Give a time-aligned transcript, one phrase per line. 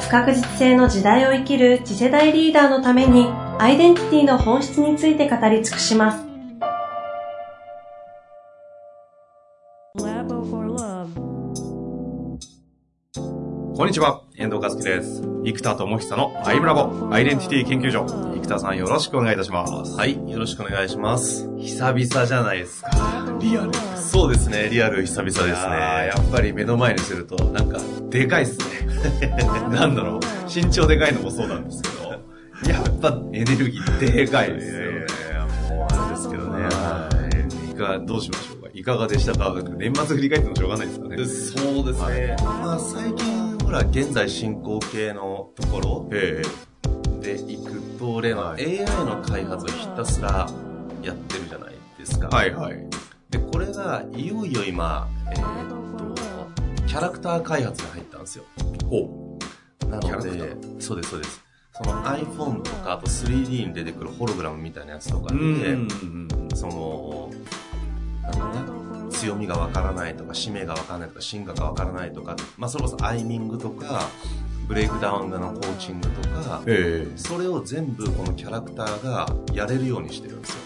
[0.00, 3.26] 不確実性の時代を生きる次世代リーダーのために
[3.58, 6.28] アイデンティティの本質について語り尽くします
[13.78, 15.22] こんにちは、遠藤和樹です。
[15.44, 18.06] 生田智久のアイムラボ、アイデンティティ研究所。
[18.34, 19.96] 生田さんよろしくお願いいたします。
[19.96, 21.48] はい、よろしくお願いします。
[21.58, 22.90] 久々じゃないですか。
[23.40, 23.70] リアル。
[23.96, 25.52] そうですね、リアル久々ですね。
[25.54, 27.78] やっぱり目の前にすると、なんか、
[28.10, 28.87] でかいっすね。
[29.70, 30.20] なんだろう、
[30.52, 32.10] 身長でかいのもそうなんですけど、
[32.72, 35.06] やっぱエネルギーでかいですよね。
[35.70, 36.62] もうあれですけどね。
[36.64, 37.78] はい。
[37.78, 39.54] が、どうしましょうかいかがでしたか？
[39.76, 41.16] 年末振り返ってもしょうがないですかね。
[41.24, 42.36] そうですね。
[42.42, 46.42] まあ最近、ほら、現在進行形のところえ
[47.20, 50.48] で行くと、例の AI の開発をひたすら
[51.02, 52.28] やってるじゃないですか。
[52.28, 52.76] はいはい。
[53.30, 56.07] で、これが、いよいよ今、えーっと、
[56.88, 58.44] キャラクター開発が入ったんですよ。
[58.88, 59.38] ほ
[59.86, 61.44] なので、そうです、そうです。
[61.74, 65.38] その iPhone とか、あと 3D に出てくるホログラムみたいなやつとかう。
[65.38, 65.88] で、ん。
[66.54, 67.30] その、
[68.22, 68.32] なん
[68.66, 74.08] だろうな、強みがわからないとか、使命がわからないとか、進化がわからないとか、まあそれこそアイミングとか、
[74.66, 80.56] ブレイクダウンのコーチングとか、ええそれを全部このキャラクターがやれるようにしてるんですよ。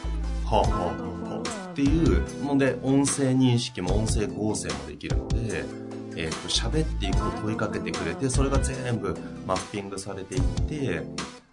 [0.45, 1.43] はあ、はあ、は
[1.73, 5.65] っていうので、音声認識も音声合成もできるので、
[6.17, 11.03] えっ、と、喋っていくと問いかけてくれて、それが全部マッピングされていって、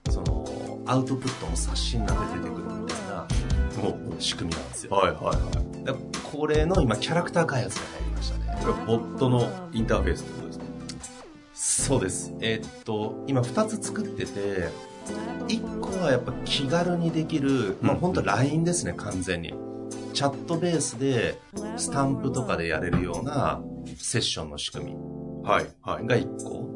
[0.10, 3.28] その、アウトプットも刷新なんで出てくるみたいな、
[3.82, 4.96] もう仕組みなんですよ。
[4.96, 5.86] はいはいはい。
[5.86, 8.46] だからこれの今、キャラクター開発が入りましたね。
[8.86, 10.66] ボットのインターフェースってことですか
[11.54, 12.34] そうです。
[12.42, 14.70] えっと、今2つ作ってて、
[15.48, 19.54] 1個はやっぱ気軽にできる、まあうん本当 LINE ですね、完全に。
[20.14, 21.40] チャットベースで、
[21.78, 23.62] スタンプとかでやれるような
[23.98, 24.98] セッションの仕組み
[25.44, 26.06] はいはい。
[26.06, 26.68] が1個。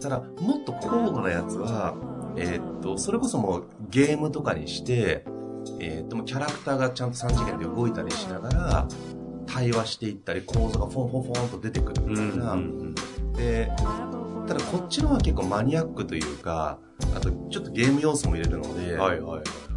[0.00, 1.94] ただ、もっと高度なやつは、
[2.36, 5.24] えっと、それこそもうゲームとかにして、
[5.80, 8.88] えっと、キャラクターがちゃんと3次元で動いたりしながら、
[9.46, 12.94] 対話していったり、構造がフォンフォンフォンと出てくるみたいな、ん。
[13.34, 13.72] で、
[14.46, 16.78] ただこっちの方は結構マニアックというか、
[17.16, 19.67] あとちょっとゲーム要素も入れるので、はいはいはい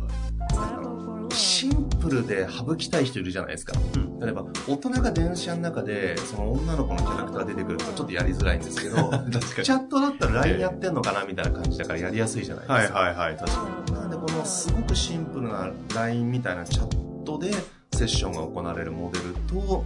[2.01, 3.73] プルで省きたい人いるじゃないですか。
[4.19, 8.95] 例えば、大人が電車の中で、その女の子のキャラクター出てくるとちょっとやりづらいんですけど、
[9.63, 12.99] チャットだったら LINE やってんのかなみたいな感じだからやりやすいじゃないですか。
[12.99, 17.51] はいはいはい、確かなんでこのすごくシンプルな LINE みたいなチャットで
[17.93, 19.83] セッションが行われるモデルと、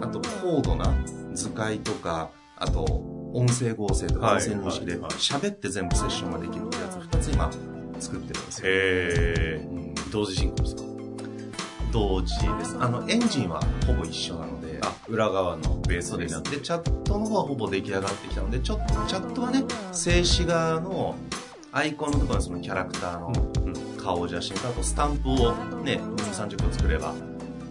[0.00, 0.92] あと高度な
[1.34, 2.84] 図解とか、あと
[3.34, 7.50] 音声合成とかはい音声認識で喋って全部セッションができるってやつ2つ今
[8.00, 8.64] 作ってるんですよ。
[8.66, 9.94] へえうん。
[10.10, 10.87] 同時進行ですか？
[11.92, 12.76] 同時です。
[12.78, 16.12] あの、エンジンはほぼ一緒なので、あ、裏側のベース。
[16.12, 21.16] になってで、チャットの方はほぼ出来上がってきたので、ちょっと、チャットはね、静止画の
[21.72, 23.32] アイコンのところにそのキャラクターの
[23.96, 27.14] 顔写真と、あとスタンプをね、2、30個作れば、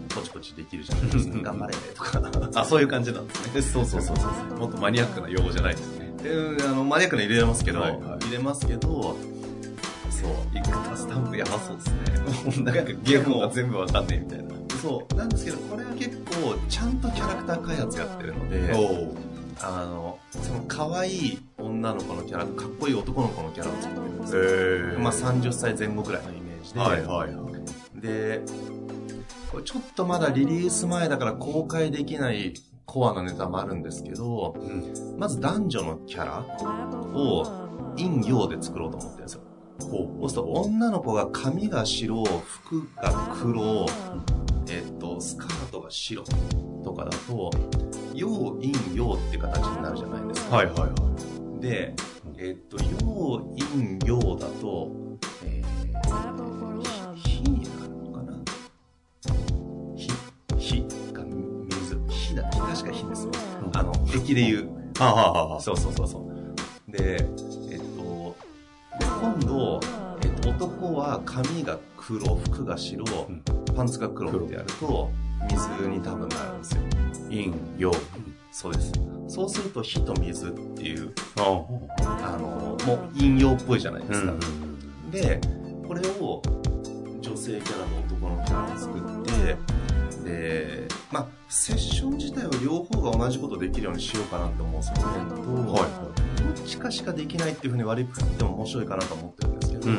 [0.08, 1.38] ポチポチできるじゃないですか。
[1.42, 2.22] 頑張れとか。
[2.60, 3.62] あ、そういう感じなんですね。
[3.62, 4.58] そうそうそうそう。
[4.58, 6.12] もっとマニアックな用語じゃないですね。
[6.22, 9.16] で、あの、マニアックな入れますけど、はいはい入れますけど、
[10.20, 10.58] そう。
[10.58, 12.64] いくたスタンプやばそうですね。
[12.64, 14.54] なんかゲームが全部わかんねえみたいな。
[14.80, 15.14] そう。
[15.14, 19.14] なんですけど、これは結構、ちゃんとキャラクター開発やってるので、お
[19.60, 26.80] あの、その可愛い女の子のキャラとかっこいい男の子のキャラを作ってるんですえまあ30歳前後ぐらいのイメージで。
[26.80, 27.50] はいはいは
[27.96, 28.00] い。
[28.00, 28.42] で、
[29.50, 32.54] これちょっとまだリリース前だから公開できない
[32.86, 34.56] コアなネタもあるんですけど、
[35.16, 36.44] まず男女のキャラ
[37.14, 37.44] を
[37.96, 39.42] 陰陽で作ろうと思ってるんですよ。
[39.80, 43.86] そうすると女の子が髪が白、服が黒、
[44.68, 46.24] えっと、スカートが白
[46.84, 47.50] とかだと、
[48.14, 50.56] 陽、陰、陽って形になるじゃないですか。
[50.56, 50.88] はいはいは
[51.58, 51.60] い。
[51.62, 51.94] で、
[52.36, 54.90] えっと、陽、陰、陽だと、
[55.44, 58.34] えー、火になるのかな？
[59.96, 60.10] 火、
[60.58, 60.82] 火
[61.12, 63.32] が水、火だ、確か火ですね。
[63.72, 64.68] あの、液で言う。
[64.98, 66.90] はあ、はあそうそうそうそう。
[66.90, 67.24] で
[69.20, 69.80] 今度、
[70.22, 73.42] えっと、男は髪が黒、服が白、ん。
[73.74, 75.10] パンツが黒ってやると、
[75.50, 76.82] 水に多分なるんですよ。
[77.28, 77.92] 陰、陽。
[78.52, 78.92] そうです。
[79.28, 81.64] そうすると火と水っていう、あ
[82.10, 82.38] あ。
[82.38, 84.32] の、もう引用っぽいじゃないですか。
[84.32, 84.68] うん
[85.10, 85.40] で、
[85.86, 86.42] これを
[87.20, 89.56] 女性キャラと男のキャラを作って、
[90.24, 95.90] で、まあ、セッション自体は両方が同じことできるようにしようかなって思う側面と、はい
[96.37, 99.96] どっちかしかできないっていうふうに割り振っても面白いかなと思ってるんですけど、うん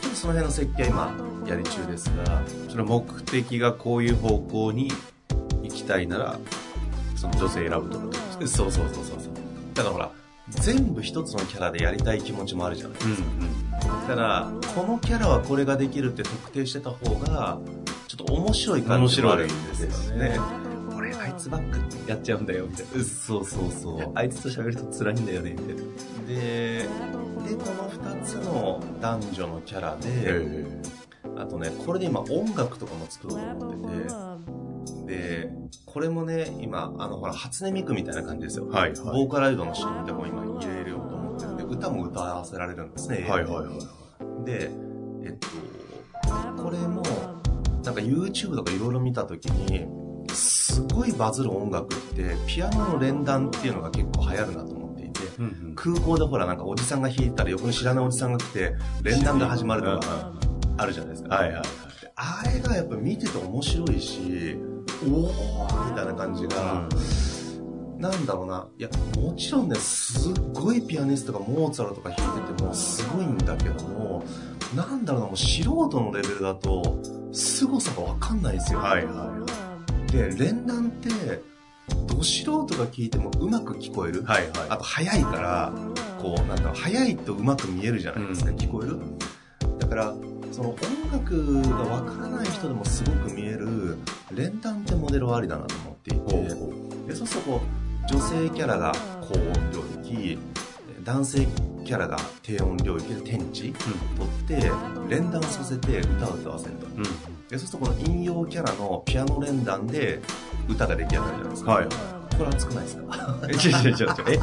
[0.00, 4.90] ちょっとその辺の設計は今やり中ですが、それ目的がこういう方向に
[5.62, 6.38] 行きたいなら
[7.16, 9.32] その女性選ぶとかとですそうそうそうそうそう。
[9.74, 10.10] だからほら、
[10.50, 14.08] 全部一つのキャラでやりたい気持ちもあるじゃないですか。
[14.08, 17.58] だから、このキャラはこれができるって特定してた方が、
[18.06, 20.38] ちょっと面白い感じもあるんですよね。
[21.18, 24.12] 俺あいつばっかやっちゃうんだよみたいなそうそうそう。
[24.14, 25.82] あいつと喋ると辛いんだよねみたいな
[26.26, 26.84] で、で、
[27.56, 30.66] この二つの男女のキャラで、
[31.36, 34.06] あとね、これで今音楽とかも作ろうと思っ
[35.06, 35.50] てて、で、
[35.86, 38.68] これもね、今、あの、ほら、初音ミクみたいな感じですよ。
[38.68, 43.26] はいボーカロイドの仕組みでも今入れようと思ってるんで、歌も歌わせられるんですね。
[43.28, 44.70] はいはいはいで、
[45.24, 45.48] えっと、
[46.62, 47.02] これも、
[47.84, 49.86] なんか YouTube とかいろいろ見たときに、
[50.68, 60.32] すごいバズる音楽って、ピアノの連弾っていうのが結構流行るなと思っていて、うん空港でほらなんかおじさんが弾いたら横に知らないおじさんが来て、連弾が始まるとか
[60.76, 61.36] あるじゃないですか。
[61.36, 61.62] はいはいはい
[62.02, 64.58] であれがやっぱ見てて面白いし、
[65.04, 66.86] おーみたいな感じが、
[67.96, 68.68] なんだろうな。
[68.76, 74.22] いや、もちろんね、すっごいピアニストがモーツァルトとか弾いててもすごいんだけども、
[74.74, 77.00] なんだろうな、もう素人のレベルだと、
[77.32, 78.80] 凄さがわかんないですよ。
[78.80, 79.12] はいは
[79.56, 79.67] い
[80.10, 81.08] で、連弾って、
[82.06, 84.22] ど素人が聞いてもうまく聞こえる。
[84.24, 84.52] はいはい。
[84.70, 85.72] あと早いから、
[86.20, 88.56] こう、なんだろう、早いとうまく見えるじゃないですか、うん。
[88.56, 88.98] 聞こえる。
[89.78, 90.14] だから、
[90.52, 90.76] その音
[91.12, 93.96] 楽がわからない人でもすごく見える、
[94.32, 96.34] 連弾ってモデルはありだなと思っていて、
[97.06, 100.38] でそうするとこう、女性キャラが高音領域、
[101.04, 101.46] 男性
[101.84, 104.70] キャラが低音領域で天地取って、
[105.08, 106.86] 連弾させて歌を歌わせると。
[106.96, 110.20] うんでそうするとこの引用キャラのピアノ連弾で
[110.68, 111.70] 歌が出来上がるじゃないですか。
[111.72, 111.92] はいはい
[112.38, 113.38] これ熱くないですか？
[113.48, 114.40] え、 違う違う違う違う。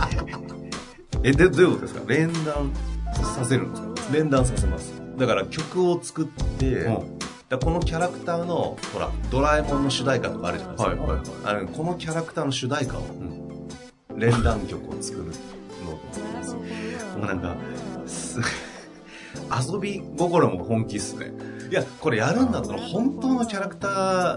[1.24, 2.02] え、 え、で、どういうことですか？
[2.08, 2.72] 連弾
[3.38, 3.88] させるんですか？
[4.14, 4.94] 連弾させます。
[5.18, 6.98] だから曲を作って、うん
[7.48, 10.90] だこのキャラクターの、ほら、ドラえもんの主題歌とかあるじゃないですか。
[10.90, 13.04] はいはいはいあのこのキャラクターの主題歌を、
[14.18, 15.32] 連弾曲を作るの。
[15.32, 17.56] もうなんか、
[18.08, 18.40] す
[19.72, 21.32] 遊び心も本気っすね。
[21.76, 23.88] いや、これやるんだったら本当のキャラクタ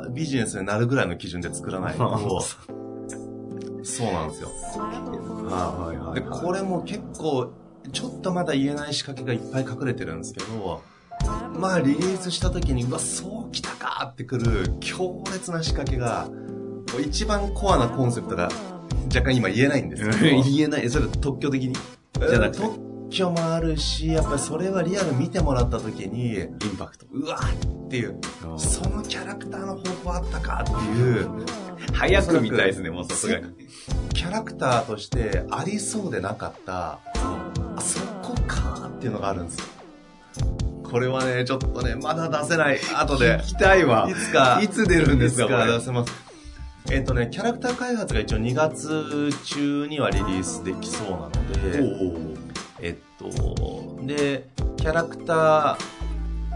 [0.09, 2.41] ービジネスになるぐらいの基準で作らないと、
[3.85, 4.49] そうなんですよ。
[4.77, 7.53] はいはいで、これも結構、
[7.93, 10.83] ちょっとまだ言えない仕掛けがいっぱい隠れてるんですけど、
[11.57, 16.29] まあリリースした時に、うわ、そうきたかってくる強烈な仕掛けが、
[17.07, 18.49] 一番コアなコンセプトが
[19.15, 20.91] 若干今言えないんですけど、 言えない。
[20.91, 21.75] それ特許的に？
[22.29, 27.07] じゃなくて、特許もあるし、やっぱりそれはリアル見てもらった時に、インパクト。
[27.11, 28.19] うわっていう、
[28.57, 31.29] そのキャラクターの方向あったかっていう、
[31.93, 33.47] 早く見たいですね、もうさすがに。
[34.15, 37.01] キャラクターとしてありそうでなかった、
[37.77, 39.65] あそこかっていうのがあるんですよ。
[40.91, 42.79] これはね、ちょっとね、まだ出せない。
[42.97, 43.47] 後で聞。
[43.49, 44.15] きたいわい。
[44.15, 44.61] つか。
[44.63, 46.13] いつ出るんですかいつかこれ出せます。
[46.91, 51.31] えっ、とね、キャラクター開発が一応2月中にはリリースできそうなの
[51.71, 51.79] で、
[52.81, 55.77] えっと、で、キャラクタ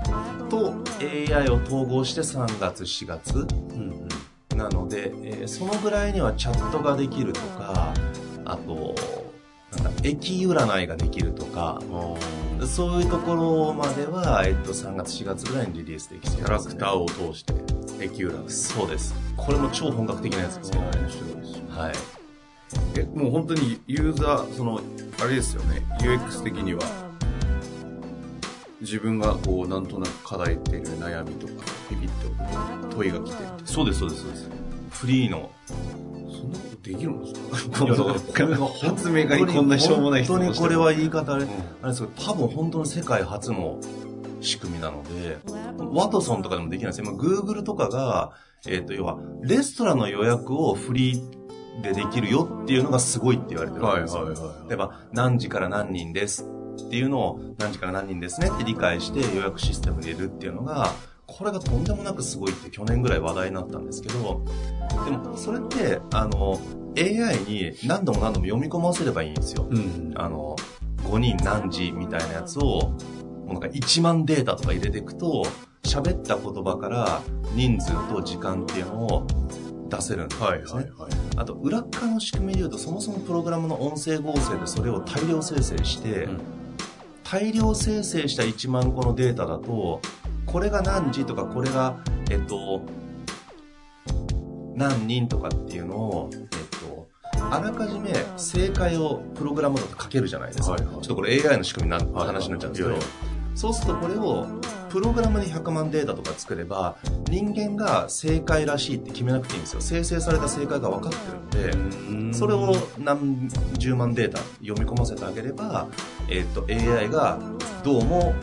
[0.05, 3.47] ーと AI を統合して3月、4月うん
[4.53, 7.93] うんなので、えーそのぐらいにはチャットができるとか、
[8.45, 8.95] あと、
[9.73, 11.81] なんだ、駅占いができるとか、
[12.67, 16.45] そういうところまでは、えっと、3月、4月ぐらいにリリースできそうキです、ね。
[16.45, 17.55] ャラクターを通して、
[18.05, 18.51] 駅占い。
[18.51, 19.15] そうです。
[19.37, 20.79] これも超本格的なやつですね。
[20.81, 21.93] 面白いですはい。
[22.99, 24.81] え、もう本当にユーザー、その、
[25.23, 26.81] あれですよね、UX 的には、
[28.81, 31.53] 自分がこう、なんとなく課題っている悩みとか、
[31.91, 32.27] ビビって
[32.91, 33.37] 問いが来て。
[33.65, 34.51] そうです、そうです、そうです。
[34.91, 35.49] フリーの。
[35.67, 37.35] そんなことできるんです
[37.71, 37.79] か？
[37.79, 43.79] これが発明家にこんなしょうもない質問して本当にこれは言い方あれ、うんあれですけど、多分本当に世界初の
[44.41, 45.39] 仕組みなので、
[45.93, 47.05] ワトソンとかでもできないですよ。
[47.07, 48.33] 今、Google とかが、
[48.67, 51.42] えっ、と、要は、レストランの予約をフリー
[51.81, 54.29] でできるよっていうのがすごいって言われてるんですよ。
[54.69, 56.45] 例えば、何時から何人です
[56.87, 60.93] っていうのを、何時から何人ですねって理解して予約システムに入れるっていうのが、
[61.27, 64.45] これがとんでもなくすごいって去年ぐらい話題になったんですけど、
[65.05, 66.61] でも、それって、あの、
[66.97, 69.67] AI に何度も何度も読み込ませればいいんですよ。
[69.71, 70.13] うん。
[70.15, 70.57] あの、
[71.05, 72.95] 5人何時みたいなやつを、も
[73.47, 75.45] うなんか1万データとか入れていくと、
[75.85, 77.23] 喋った言葉から
[77.55, 79.27] 人数と時間っていうのを
[79.97, 80.47] 出せるんですね。
[80.47, 81.11] はいはいはい。
[81.37, 86.41] あと、裏側の仕組みで言うと、そもそもプログラムの音声合成でそれを大量生成して、うん
[87.33, 90.03] 大量生成した1万個のデータだと、
[90.45, 91.97] これが何時とか、これが、
[92.31, 92.83] えっと、
[94.75, 96.41] 何人とかっていうのを、えっ
[96.79, 97.09] と、
[97.51, 100.73] あらかじめ正解をプログラムだと書けるじゃないですか。
[100.73, 104.47] はいはいちょっとこれ AI の仕組みな話になっちゃうんですけど、はいはいそうするとこれを
[104.89, 106.97] プログラムで100万データとか作れば
[107.29, 109.81] 人間が正解らしいって決めなくていいんですよ。
[109.81, 111.13] 生成された正解が分かっ
[111.51, 115.89] てるんでそれを何十万データ読み込ませてあげれば、
[116.29, 117.41] えっと AI が
[117.83, 118.35] どうも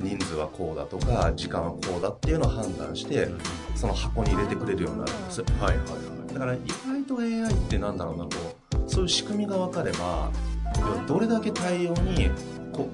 [0.00, 3.28] 人数はこうだとか時間はこうだっていうのを判断して
[3.74, 5.42] その箱に入れてくれるようになるんです。
[5.42, 5.82] はいはいは
[6.30, 6.32] い。
[6.32, 8.30] だから意外と AI ってなんだろうなこ
[8.86, 10.30] うそういう仕組みが分かれば
[11.06, 12.30] どれだけ対応に
[12.72, 12.88] こ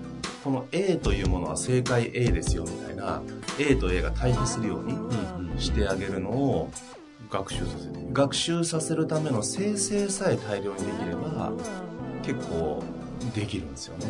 [0.46, 3.20] この A というものは正解 A ですよみたいな
[3.58, 6.70] A と A が対比するようにしてあげるのを
[7.28, 8.06] 学習させて。
[8.12, 11.52] 学習させるための生成さえ大量にできれば
[12.22, 12.80] 結構
[13.34, 14.06] できるんですよね。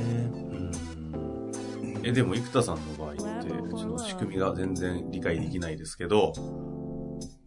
[2.04, 3.22] え、でも、生田さんの場合って、
[3.70, 6.34] その仕組みが全然理解できないですけど、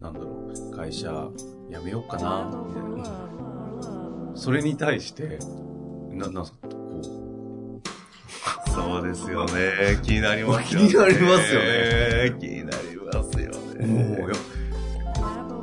[0.00, 1.28] なんだろう、会社
[1.70, 4.32] 辞めようかな、みたいな。
[4.34, 5.38] それに対して、
[6.10, 6.79] な、なんすか、こ
[8.80, 9.98] そうですよね。
[10.02, 12.36] 気になりますよね気になりますよね。
[12.40, 14.30] 気になりますよう、もう、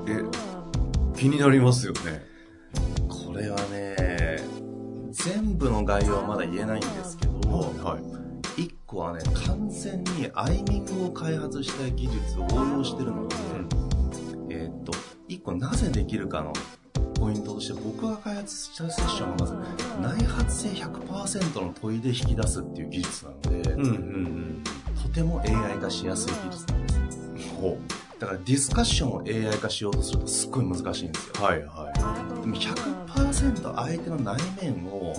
[0.08, 2.26] いや、え、気になりますよね。
[3.10, 4.38] これはね、
[5.12, 7.50] 全部の概要はまだ言えないんですけど、
[7.84, 7.98] は
[8.56, 8.62] い。
[8.62, 13.36] 一個はね、完全にアイミングを開発した技術を応用してるので、
[14.50, 14.92] えーっと、
[15.28, 16.54] 一個なぜできるかの
[17.20, 24.64] ポイントとして僕が開発したセッションはまず内発性100%の問いで引き出すっていう技術なので、うんうん
[25.02, 27.20] とても AI 化しやすい技術なんです。
[27.20, 27.38] うん。
[27.62, 27.78] ほ
[28.20, 31.34] だからディスカッションを AI 化しようとするとすっごい難しいんですよ。
[31.40, 31.44] う。
[31.44, 31.94] はいは
[32.42, 35.16] でも100%相手の内面を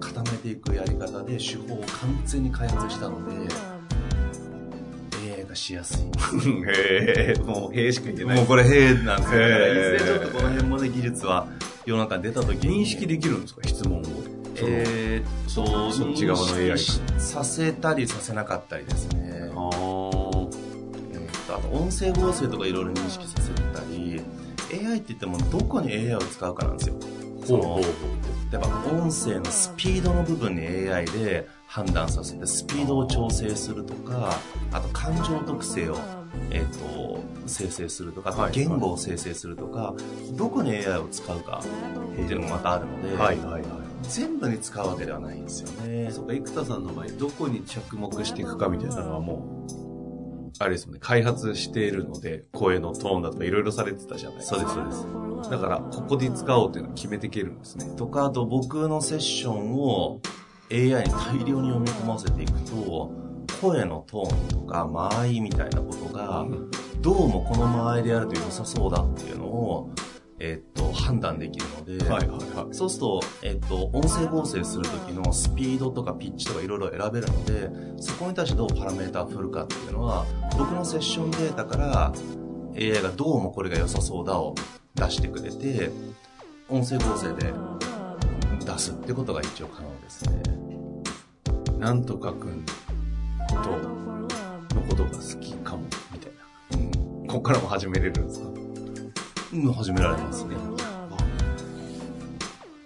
[0.00, 3.54] 固めていくやり方で手法を完全に開発したので
[5.52, 6.02] 化しやすい。
[6.02, 6.64] い。
[6.66, 8.36] へえ、もう、へえしか言ってない。
[8.36, 9.40] もうこれ変なんですよ。
[9.40, 11.46] いずれちょっとこの辺もね、技術は
[11.86, 13.60] 世の中に出た時に認識できるんですか？
[13.66, 14.04] 質問を。
[14.56, 16.78] えーっと、そっち側の AI
[17.18, 19.50] させたりさせなかったりですね。
[19.54, 19.70] ああ。
[21.14, 24.20] えと、あと音声合成とかいろいろ認識させたり、
[24.86, 26.94] AI って言ってもどこに AI を使うかなんですよ。
[27.44, 27.80] その
[28.52, 34.38] 例えば音声のスピードの部分に AI で判断させてスピードを調整するとか
[34.72, 35.96] あと感情特性を、
[36.50, 39.94] えー、と生成するとかあとはい言語を生成するとか、
[40.32, 43.62] どこに AI を使うかっていうのもまたあるので、はいはいはい。
[44.02, 54.60] 全部に使うわけではないんですよねそうか、生田さんの場合、どこに着目していくかみたいなのはもう、あれですよね、開発しているので、声のトーンだとかいろいろされてたじゃないですか。
[54.60, 57.86] そうですそうですだから、ここで使おうっていうのを決めていけるんですね。
[57.96, 60.20] とかあと僕のセッションを
[60.72, 63.12] AI に大量に読み込ませていくと
[63.60, 66.46] 声のトーンとか間合いみたいなことが
[67.00, 69.90] どうもこの間合いでやると良さそうだっていうのを、
[70.38, 72.74] えっと判断できるので、はいはいはい。
[72.74, 80.26] そうすると、えっと、音声合成する時のスピードとかピッチとかいろいろ選べるので、そこに対してどうパラメータを振るかっていうのは、
[80.58, 82.12] 僕のセッションデータから
[82.76, 84.54] AI がどうもこれが良さそうだを
[84.94, 85.90] 出してくれて、
[86.68, 87.52] 音声合成で
[88.64, 90.42] 出すってことが一応可能ですね。
[91.78, 92.74] なんとかくんと、
[94.74, 96.78] のことが好きかも、みたいな。
[96.78, 96.82] う
[97.24, 97.26] ん。
[97.26, 98.48] ここからも始めれるんですか？
[99.52, 100.54] うん、始められますね。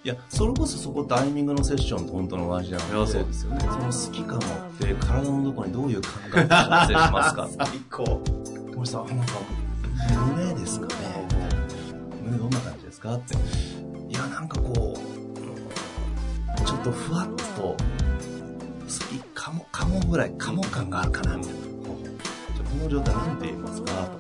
[0.02, 3.33] いや、それこそそこタイミングのセッションと本当の同じなので、すよね。
[3.33, 3.56] その
[3.87, 4.42] 好きかもっ
[4.78, 7.49] て体のどこにどういう感覚が発生しますか？
[7.59, 8.23] 最高。
[8.76, 9.33] 森さん、なんか、
[10.37, 10.95] 胸ですかね？
[12.23, 13.16] 胸どんな感じですか？
[13.16, 13.35] って。
[13.35, 15.16] いや、なんかこう、
[16.87, 17.76] とふわっと、好
[19.11, 21.59] きかも、かもぐらい、かも感があるかなみたいな。
[21.59, 21.73] じゃ
[22.64, 23.93] あこの状態なんて言いますか？
[23.93, 24.11] と。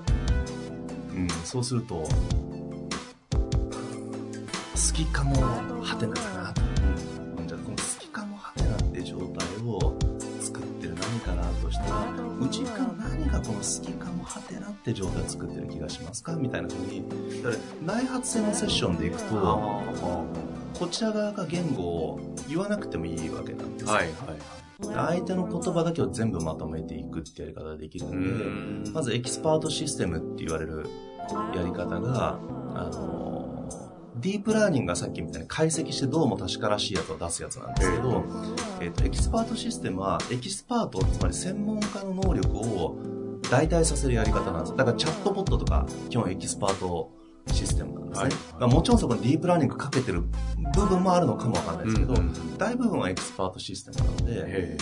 [1.14, 2.08] うん、そうすると、好
[4.92, 5.40] きかも、
[5.80, 6.62] はてなかなと。
[7.38, 9.96] うん、じゃあこの好きかも、はてなって状態を
[10.40, 12.04] 作ってる何かなとしたら、
[12.40, 16.32] 内側何がこの好きかも、はてなって状態を作ってる気がしますか？
[16.34, 17.04] みたいな風に、
[17.44, 17.56] だか
[17.86, 19.84] ら内発性のセッションでいくと、
[20.78, 23.86] こちら側が言語を言わなくてもいいわけなんです。
[23.86, 25.16] よはいはい。
[25.16, 30.86] 相手の言葉だけを全部まとめていくってやり方ができるので、まずエキスパートシステムって言われる
[31.54, 32.38] やり方が、
[32.74, 33.68] あの、
[34.16, 38.24] ディープラーニングがさっきみたいに解析してどうも確からしいやつを出すやつなんですけど、
[38.80, 42.96] えっと、エキスパートシステムはエキスパート、つまり専門家の能力を
[43.50, 44.76] 代替させるやり方なんです。
[44.76, 47.10] だからチャットボットとか基本エキスパート
[47.52, 48.52] システムですね。
[48.52, 48.60] はい。
[48.60, 50.22] まあもちろんそこにディープラーニングかけてる
[50.74, 54.76] 部分もあるのかもわかんないですけど、うんうん大部分はエキスパートシステムなので、へ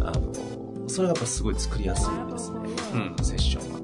[0.00, 2.58] あの、それがやっぱすごい作りやすいですね。
[2.92, 3.24] うん。
[3.24, 3.80] セッションは。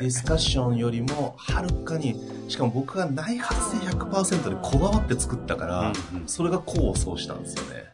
[0.00, 2.14] ディスカッションよりもはるかに
[2.48, 5.80] しかも僕が内発性100%でこだわって作ったから、
[6.12, 6.28] うんうん。
[6.28, 7.84] それが功を奏したんですよね。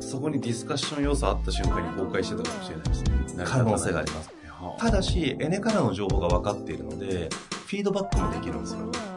[0.00, 2.94] そこにディスカッション要素あった瞬間に崩壊してたかもしれないで
[3.28, 3.44] すね。
[3.46, 4.28] 可能性があります。
[4.28, 7.30] はあただしエネからの情報が分かっているので
[7.66, 8.80] フィードバックもできるんですよ。
[8.80, 9.09] ほ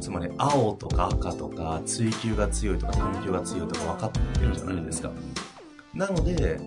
[0.00, 5.10] つまり青とか赤とか追求が強いとか探求が強いとか分かってるじゃないですか、
[5.94, 6.58] なので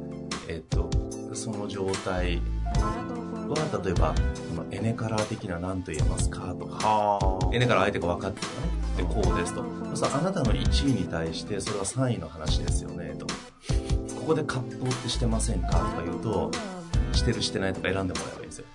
[0.47, 0.89] えっと
[1.33, 2.41] その状態
[3.47, 4.13] は例えば
[4.49, 6.69] このエネカラー的な何と言えますかとう。
[6.69, 7.55] かはあ。
[7.55, 8.47] エネから相手が分かってる
[9.07, 9.23] のね。
[9.23, 9.63] で、こうですと。
[9.95, 13.27] そあなたの1位に対して、それは3位の話ですよね、と。
[14.15, 16.51] ここで葛藤ってしてませんかとか言うと、
[17.11, 18.65] してるしてないとか選んでもらえばいいんですよ。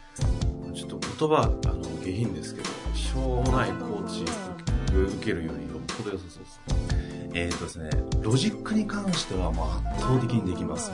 [0.75, 2.69] ちょっと言葉、あの、下品ですけど、
[3.11, 4.25] しょうもないコーチ
[4.93, 7.31] 受けるよりよっぽど良さそうですね。
[7.35, 7.91] えーとですね、
[8.23, 10.93] ロジックに関してはもう圧倒的にできます。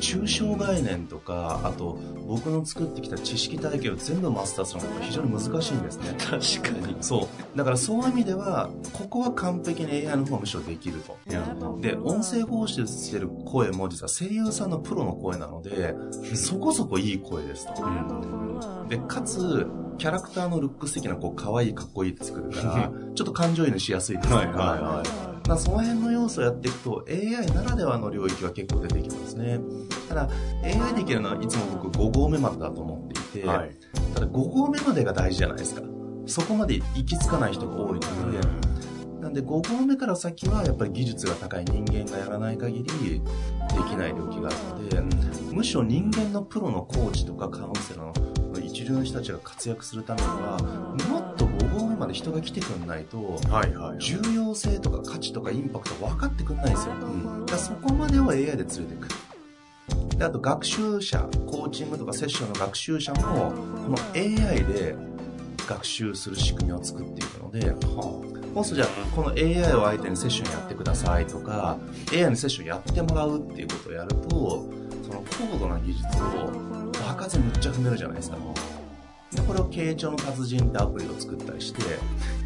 [0.00, 6.16] 抽象概念とか、あと僕の作ってきた知識体系を全部マスターするのが非常に難しいんですね。
[6.18, 6.96] 確かに。
[7.00, 7.56] そう。
[7.56, 11.16] だからそういう意味では、ここは完璧に AI の方がむしろできると。
[11.30, 15.94] いや、で、音声合成してる声も実は声優さんのプロの声なので、
[16.34, 17.84] そこそこいい声ですと。
[17.84, 18.88] うん。
[18.88, 29.60] で、かつ、キャラクターのルックス的なこう可愛いかっこいいって作るから、 ちょっと感情移入しやすいですとか、はいはいはいまあその辺の要素をやっていくと AI ならではの領域は結構出てきますね。
[30.08, 30.28] ただ
[30.64, 33.70] AI できるのはいつも僕5合目までだと思っていて、はい。
[34.12, 35.82] ただ5合目までが大事じゃないですか。
[36.26, 38.00] そこまで行き着かない人が多いの
[38.32, 38.40] で、
[39.20, 42.92] なんで5合目から先はやっぱり技術が高い人間がやらない限りで
[43.88, 45.16] きない領域があるので、
[45.52, 48.25] むしろ人間のプロのコーチとかカウンセラーの
[48.86, 50.58] 一流の人たちが活躍するためには、
[51.08, 53.40] もっと5合目まで人が来てくんないと。
[53.98, 56.94] 重要性とか価値とかインパクト分かってくんないんですよ。
[56.94, 57.46] うん。
[57.46, 59.08] だからそこまでを AI で連れていく。
[60.16, 64.94] で、あと学習者、コーチングとかセッションの学習者も、この AI で
[65.66, 67.72] 学習する仕組みを作っていくので、
[68.54, 71.76] もしじゃあ、この AI を相手にセッションやってくださいとか、
[72.12, 74.64] AI にセッションやってもらうっていうことをやると、
[75.02, 78.36] その高度な技術を場数むっちゃ踏めるじゃないですか。
[79.36, 81.82] で、これを傾聴の達人ってアプリを作ったりして、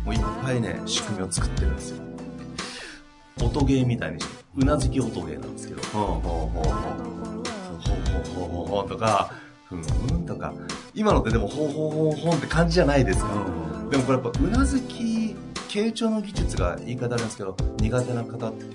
[0.04, 2.02] もういっぱいね、仕組みを作ってるんですよ。
[3.42, 7.20] 音ゲーみたいにして、うなずき音ゲーなんですけど、ほうほうほうほう。
[7.80, 8.02] ほう
[8.34, 9.32] ほうほうほうほうとか、
[9.64, 10.52] ふんふんとか、
[10.94, 13.30] 今のってでもほうほうほうほうって感じじゃないですか。
[13.90, 15.36] でもこれやっぱうなずき、
[15.68, 18.66] 傾聴の技術が言い方あるんですけど、苦手な方って、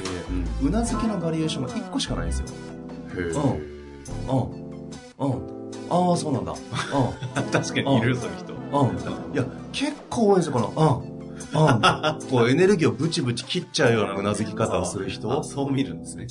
[0.62, 0.68] うん。
[0.68, 2.46] うなずきのバリエーションが1個しかないんですよ。
[3.18, 3.24] へえ。
[3.24, 3.40] う
[4.34, 5.30] ん。
[5.30, 5.55] うん。
[5.90, 6.52] ああ、そうなんだ。
[6.52, 6.56] う
[7.52, 8.54] 確かにいるよ、そういう人。
[8.54, 8.58] ん。
[8.58, 9.34] うん。
[9.34, 11.16] いや、結構多いんですよ、この、うん。
[11.16, 12.30] うん。
[12.30, 15.44] こうエネルギーをブチブチ切っちゃうようなうなずき方をする人あ。
[15.44, 16.28] そう見るんですね。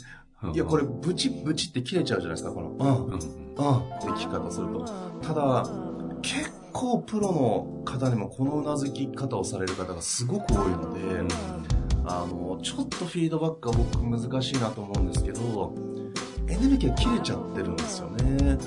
[0.53, 3.07] いや、これ、ブチブチって切れちゃうじゃないですか、この、うん。
[3.07, 3.13] うん。
[3.13, 3.19] うん。
[3.19, 4.85] って聞き方すると。
[5.23, 5.67] ただ、
[6.21, 11.35] 結構プロの方にもこのうなずき方をされる方がすごく多いので、
[12.07, 15.75] あの、ちょっとフィードバックが僕難しいなと思うんですけど、
[16.49, 18.59] エネルギーが切れちゃってるんですよね。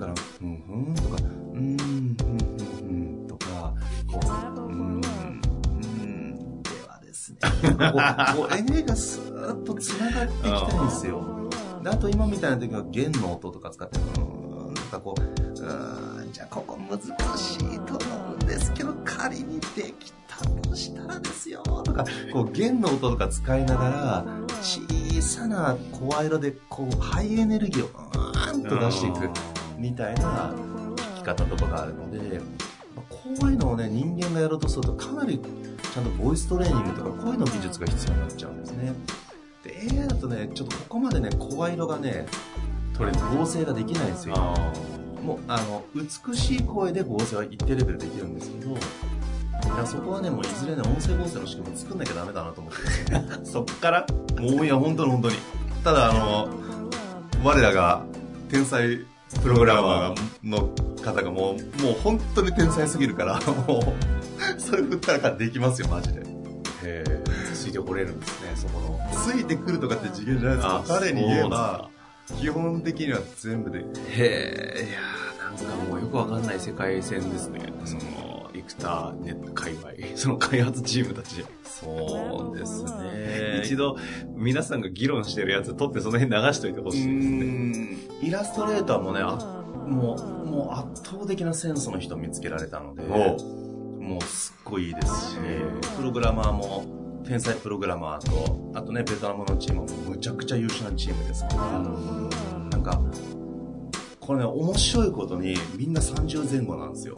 [0.00, 3.74] だから、ふんふんとか、うーん、ふんふんふんとか、
[4.10, 7.38] こう、うーん、うーん、ではですね。
[8.34, 11.22] こう、エネがスーッと繋がっていきたいんですよ。
[11.84, 16.98] あと今みたいな時は弦の音とか使って、うーん、とかこう、うーん、じゃあここ難
[17.36, 24.24] しいと思うんですけど、仮にできたとしたらですよ、とか、こう弦の音とか使いながら、
[24.62, 24.80] 小
[25.22, 29.30] さな声色で、こう、ハイエネルギーをうーんと出していく、
[29.80, 30.52] みたいな
[30.96, 32.38] 聞き方とかがあるので、
[32.94, 38.92] まあこういうのをね、人間がやろうとすると、かなりちゃんとボイストレーニングとか、こういうの技術が必要になっちゃうんですね。
[39.64, 42.26] で、AI だとね、ちょっとここまでね、声色がね、
[42.94, 44.34] 取れる合成ができないんですよ。
[44.36, 44.72] あ
[45.22, 53.44] もう、あの、美しい声で合成は一定レベルできるんですけど、だからそこはね、もういずれね、音声合成の仕組み作んなきゃダメだなと思って。
[53.44, 54.06] そっから
[54.38, 55.36] もういや、本当に本当に。
[55.84, 56.48] ただ、あの、
[57.42, 58.04] 我らが
[58.50, 59.04] 天才
[59.42, 60.68] プログラマーの
[61.02, 66.20] 方がもう、もう本当に天才すぎるから、もう、それ振ったらできますよ、マジで。
[66.20, 66.24] へ
[66.84, 67.04] え。
[67.54, 68.98] ついてこれるんですね、そこの。
[69.12, 70.84] ついてくるとかって次元じゃないですか。
[70.88, 71.88] 彼に言えば、
[72.38, 73.78] 基本的には全部で。
[73.78, 73.84] へ
[74.18, 77.72] え、いやーなんかもうよくわかんない世界線ですね。
[77.84, 81.44] その、生田ネット界隈、 その開発チームたちで。
[81.64, 83.62] そうですね。
[83.64, 83.96] 一度、
[84.36, 88.09] 皆さんが議論してるやつ取ってその辺流しといてほうしいですね。
[88.22, 89.36] んイラストレーターもね、あ
[89.86, 95.36] もう、もう圧倒的なセンスの人見つけられたので、おもうすっごいいいですし
[95.96, 98.30] プログラマーも天才プログラマー
[98.72, 101.62] と、あとね、ベトナムのチームもむちゃくちゃ優秀なチームですから、
[102.70, 103.00] なんか、
[104.20, 107.14] これね、面白いことにみんな30前後なんですよ。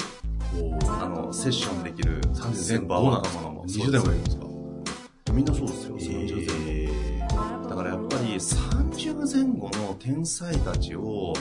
[1.01, 3.65] あの、セッションできる30メンバー若者も。
[3.67, 4.47] 20代もいるんですか？
[5.33, 6.82] みんなそうですよ、30前後。
[8.37, 11.35] 30前後の天才たちを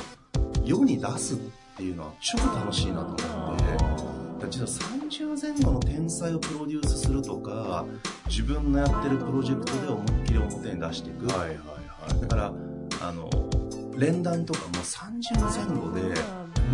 [0.63, 1.37] 世に出すっ
[1.77, 3.57] ていうのは超楽しいなと思っ
[4.39, 7.85] て、実は30前後の天才をプロデュースするとか、
[8.27, 11.27] 自分のやってるプロジェクトで思いっきり表に出していく。
[11.27, 12.21] はいはいはい。
[12.21, 12.53] だから、
[13.01, 13.29] あの、
[13.97, 16.01] 連弾とかも30前後で、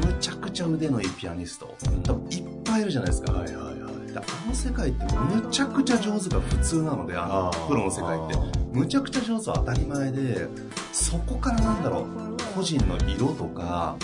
[0.06, 3.34] むちゃくちゃ腕のいいピアニスト、多分いっぱいいるじゃないですか。
[3.34, 3.76] はいはいはい。
[4.18, 8.67] あの世界ってむちゃくちゃ上手が普通なので、あのプロの世界って。
[8.78, 10.48] むちゃくちゃ上手は当たり前で、
[10.94, 12.06] そこからなんだろう、
[12.54, 13.98] 個人の色とか、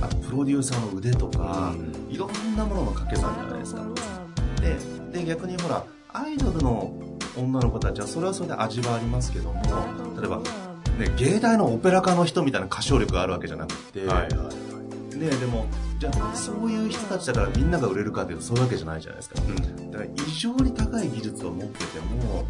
[0.00, 3.82] あとプロデューサーの腕とか、うんいろんなものの掛け算じゃないですか。
[5.12, 6.92] で、で逆にほら、アイドルの
[7.36, 9.62] 女の子たちはそれはそれで味はありますけども、
[10.18, 10.38] 例えば、
[10.98, 14.50] ね、芸大のオペラ科の人みたいな歌唱力があるわけじゃなくて、はいはいは
[15.12, 15.16] い。
[15.16, 15.66] ねでも、
[15.98, 19.42] じゃあそういう人たちだからみんなが売れるかというとそういうわけじゃないじゃないですか。
[19.42, 19.90] うん。
[19.90, 22.44] だから異常に高い技術を持ってても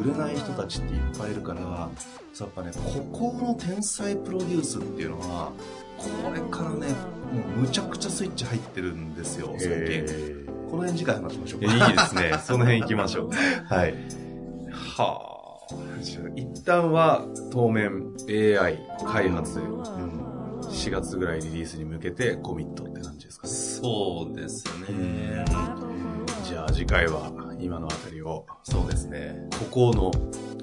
[0.00, 1.88] 売れない人たちっていっぱいいるからや
[2.46, 5.52] っぱねここの天才プロデュースっていうのは
[5.98, 6.86] これからね
[7.32, 12.32] もうむちゃくちゃスイッチ入ってるんですよ最近えこの辺次回話しましょうー、いいですね。
[12.44, 13.30] その辺行きましょう。
[13.74, 13.94] はい
[14.72, 15.28] はあ
[16.34, 20.27] 一旦は当面 AI 開発、うん
[20.62, 23.46] 4月ぐらいリリースに向けてコミットって感じですか？
[23.46, 23.52] ね。
[23.52, 25.44] そうですね。
[26.44, 29.48] じゃあ次回は今のあたりを、そうですね。
[29.50, 30.10] ここの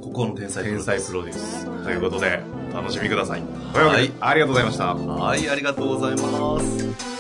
[0.01, 2.39] ここの天才プロデュース天才プロデュースということで、
[2.71, 3.41] お楽しみください。
[3.41, 3.49] はい。
[3.73, 4.93] というわけでありがとうございました。
[4.95, 7.14] はいありがとうございます